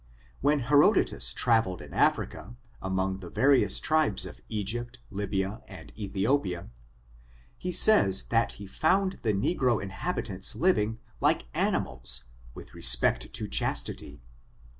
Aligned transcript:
When 0.39 0.61
Herodotus 0.61 1.31
traveled 1.31 1.79
in 1.79 1.93
Africa, 1.93 2.55
among 2.81 3.19
the 3.19 3.29
various 3.29 3.79
tribes 3.79 4.25
of 4.25 4.41
Egypt, 4.49 4.97
Lybia, 5.11 5.61
and 5.67 5.93
Ethiopia, 5.95 6.71
he 7.55 7.71
says 7.71 8.23
that 8.29 8.53
he 8.53 8.65
found 8.65 9.19
the 9.21 9.31
negro 9.31 9.79
inhabitants 9.79 10.55
living 10.55 10.97
like 11.19 11.43
ani 11.53 11.77
mals, 11.77 12.23
with 12.55 12.73
respect 12.73 13.31
to 13.31 13.47
chastity. 13.47 14.23